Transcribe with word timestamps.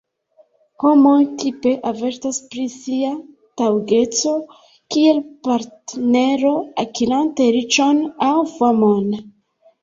Homoj 0.83 1.17
tipe 1.41 1.73
avertas 1.89 2.39
pri 2.53 2.63
sia 2.75 3.11
taŭgeco 3.61 4.33
kiel 4.95 5.21
partnero 5.49 6.55
akirante 6.87 7.49
riĉon 7.59 8.01
aŭ 8.31 8.33
famon. 8.57 9.15